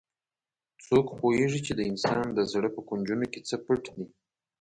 څوک 0.85 1.05
پوهیږي 1.19 1.59
چې 1.67 1.73
د 1.75 1.81
انسان 1.89 2.23
د 2.33 2.39
زړه 2.51 2.69
په 2.75 2.81
کونجونو 2.87 3.25
کې 3.31 3.39
څه 3.47 3.55
پټ 3.65 3.83
دي 3.95 4.05